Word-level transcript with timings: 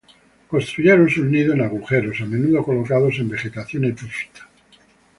Construyen 0.53 1.07
sus 1.11 1.25
nidos 1.25 1.53
en 1.55 1.61
agujeros, 1.61 2.21
a 2.21 2.25
menudo 2.25 2.63
colocados 2.63 3.19
en 3.19 3.29
vegetación 3.29 3.85
epífita. 3.85 4.49